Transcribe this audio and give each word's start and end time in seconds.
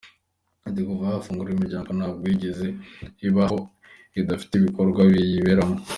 Ati 0.67 0.81
“Kuva 0.87 1.05
yafungura 1.15 1.49
imiryango 1.53 1.89
ntabwo 1.97 2.23
yigeze 2.31 2.67
iba 3.27 3.43
aho 3.47 3.57
idafite 4.19 4.53
ibikorwa 4.55 5.01
biyiberamo. 5.11 5.77